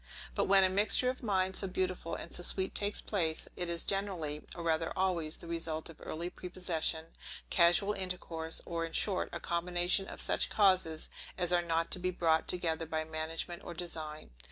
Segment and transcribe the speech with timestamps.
[0.33, 3.83] But when a mixture of minds so beautiful and so sweet takes place, it is
[3.83, 7.05] generally, or rather always the result of early prepossession,
[7.51, 12.09] casual intercourse, or in short, a combination of such causes as are not to be
[12.09, 14.31] brought together by management or design.